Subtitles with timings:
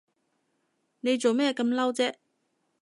[1.01, 2.15] 你做咩咁嬲啫？